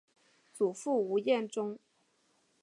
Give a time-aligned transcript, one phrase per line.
[0.51, 1.77] 祖父吴彦忠。